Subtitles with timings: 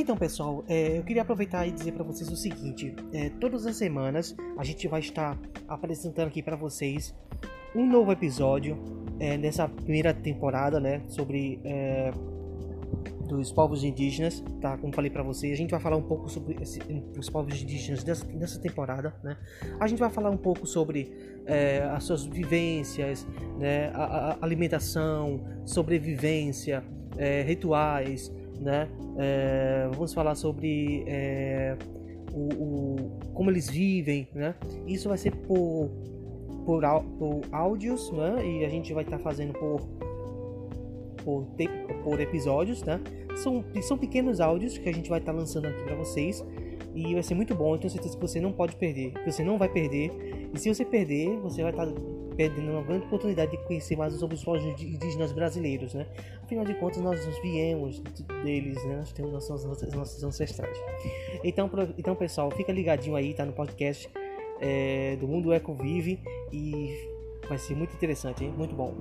[0.00, 3.74] Então, pessoal, é, eu queria aproveitar e dizer para vocês o seguinte: é, todas as
[3.76, 5.36] semanas a gente vai estar
[5.66, 7.12] apresentando aqui para vocês
[7.74, 8.78] um novo episódio
[9.18, 12.12] é, nessa primeira temporada, né, sobre é,
[13.26, 14.78] dos povos indígenas, tá?
[14.78, 16.80] Como falei para vocês, a gente vai falar um pouco sobre esse,
[17.18, 19.36] os povos indígenas nessa, nessa temporada, né?
[19.80, 21.12] A gente vai falar um pouco sobre
[21.44, 23.26] é, as suas vivências,
[23.58, 23.90] né?
[23.92, 26.84] A, a alimentação, sobrevivência,
[27.16, 28.88] é, rituais, né?
[29.16, 31.76] É, vamos falar sobre é,
[32.32, 34.54] o, o, como eles vivem, né?
[34.86, 35.90] Isso vai ser por,
[36.64, 36.82] por,
[37.18, 38.44] por áudios, né?
[38.44, 39.80] E a gente vai estar tá fazendo por,
[41.24, 41.46] por,
[42.02, 43.00] por episódios, né?
[43.36, 46.44] São, são pequenos áudios que a gente vai estar tá lançando aqui para vocês
[46.94, 47.74] e vai ser muito bom.
[47.74, 50.10] Eu tenho certeza que você não pode perder, que você não vai perder.
[50.52, 51.92] E se você perder, você vai estar tá
[52.38, 56.06] perdendo uma grande oportunidade de conhecer mais sobre os povos indígenas brasileiros, né?
[56.44, 57.98] Afinal de contas, nós viemos
[58.44, 58.98] deles, né?
[58.98, 60.78] Nós temos nossos, nossos ancestrais.
[61.42, 64.08] Então, então, pessoal, fica ligadinho aí, tá no podcast
[64.60, 66.20] é, do Mundo Eco Vive
[66.52, 66.94] e
[67.48, 68.54] vai ser muito interessante, hein?
[68.56, 68.94] Muito bom.